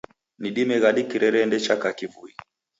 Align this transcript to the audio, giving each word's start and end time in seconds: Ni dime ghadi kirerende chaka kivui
Ni 0.39 0.49
dime 0.55 0.75
ghadi 0.83 1.01
kirerende 1.09 1.57
chaka 1.65 1.89
kivui 1.97 2.33